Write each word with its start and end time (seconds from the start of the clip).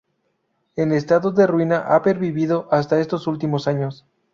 En 0.77 0.93
estado 0.93 1.29
de 1.29 1.45
ruina 1.45 1.77
ha 1.93 2.01
pervivido 2.01 2.67
hasta 2.71 2.99
estos 2.99 3.27
últimos 3.27 3.67
años. 3.67 4.03